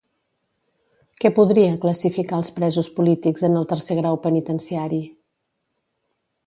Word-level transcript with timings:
Què 1.23 1.31
podria 1.39 1.75
classificar 1.83 2.39
els 2.43 2.49
presos 2.57 2.91
polítics 2.97 3.47
en 3.49 3.59
el 3.61 3.69
tercer 3.75 4.01
grau 4.01 4.19
penitenciari? 4.29 5.03